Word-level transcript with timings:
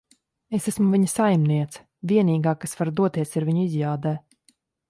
Es 0.59 0.69
esmu 0.71 0.85
viņa 0.95 1.09
saimniece. 1.11 1.83
Vienīgā, 2.13 2.57
kas 2.65 2.75
var 2.81 2.93
doties 3.01 3.39
ar 3.43 3.49
viņu 3.51 3.67
izjādē. 3.71 4.19